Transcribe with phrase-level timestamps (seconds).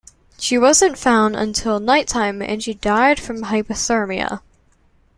[0.39, 4.41] She wasn't found until nighttime and she died from hypothermia.